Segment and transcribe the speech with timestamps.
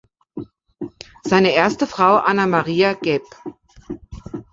[1.21, 3.21] Seine erste Frau, Annamaria geb.